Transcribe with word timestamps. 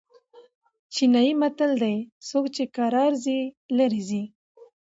چینايي 0.93 1.33
متل 1.41 1.71
دئ: 1.81 1.97
څوک 2.27 2.45
چي 2.55 2.63
کرار 2.75 3.11
ځي؛ 3.23 3.39
ليري 3.77 4.01
ځي. 4.09 4.23